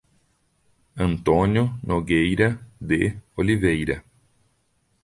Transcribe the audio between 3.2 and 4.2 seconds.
Oliveira